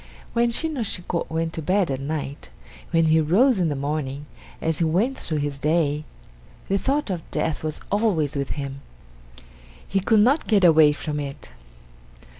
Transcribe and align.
When 0.33 0.49
Shin 0.49 0.73
no 0.73 0.81
Shiko 0.81 1.27
went 1.29 1.53
to 1.53 1.61
bed 1.61 1.91
at 1.91 1.99
night, 2.01 2.49
when 2.89 3.05
he 3.05 3.21
rose 3.21 3.59
in 3.59 3.69
the 3.69 3.75
morning, 3.75 4.25
as 4.59 4.79
he 4.79 4.83
went 4.83 5.15
through 5.19 5.37
his 5.37 5.59
day, 5.59 6.05
the 6.69 6.79
thought 6.79 7.11
of 7.11 7.21
death 7.29 7.63
was 7.63 7.81
always 7.91 8.35
with 8.35 8.49
him. 8.57 8.81
He 9.87 9.99
could 9.99 10.21
not 10.21 10.47
get 10.47 10.63
away 10.63 10.91
from 10.91 11.19
it. 11.19 11.49